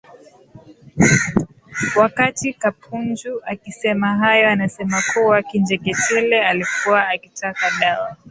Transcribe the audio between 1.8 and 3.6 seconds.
Wakati Kapunju